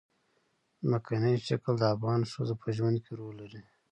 ځمکنی 0.83 1.33
شکل 1.47 1.73
د 1.79 1.83
افغان 1.95 2.21
ښځو 2.31 2.55
په 2.61 2.67
ژوند 2.75 2.97
کې 3.03 3.11
رول 3.19 3.35
لري. 3.41 3.61